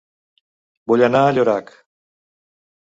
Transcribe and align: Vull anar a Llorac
Vull 0.93 1.05
anar 1.09 1.23
a 1.27 1.37
Llorac 1.39 1.73